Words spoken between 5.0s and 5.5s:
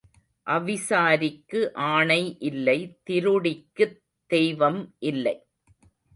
இல்லை.